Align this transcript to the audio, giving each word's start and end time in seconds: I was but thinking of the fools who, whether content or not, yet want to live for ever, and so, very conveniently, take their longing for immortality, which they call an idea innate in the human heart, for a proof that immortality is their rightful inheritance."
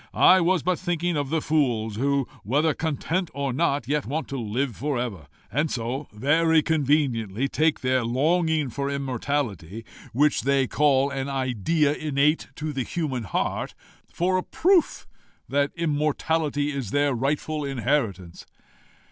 I 0.15 0.41
was 0.41 0.63
but 0.63 0.79
thinking 0.79 1.15
of 1.15 1.29
the 1.29 1.43
fools 1.43 1.97
who, 1.97 2.27
whether 2.43 2.73
content 2.73 3.29
or 3.35 3.53
not, 3.53 3.87
yet 3.87 4.07
want 4.07 4.27
to 4.29 4.39
live 4.39 4.75
for 4.75 4.97
ever, 4.97 5.27
and 5.51 5.69
so, 5.69 6.07
very 6.11 6.63
conveniently, 6.63 7.47
take 7.47 7.81
their 7.81 8.03
longing 8.03 8.71
for 8.71 8.89
immortality, 8.89 9.85
which 10.11 10.41
they 10.41 10.65
call 10.65 11.11
an 11.11 11.29
idea 11.29 11.93
innate 11.93 12.47
in 12.59 12.73
the 12.73 12.81
human 12.81 13.25
heart, 13.25 13.75
for 14.11 14.37
a 14.37 14.43
proof 14.43 15.05
that 15.47 15.69
immortality 15.75 16.71
is 16.71 16.89
their 16.89 17.13
rightful 17.13 17.63
inheritance." 17.63 18.47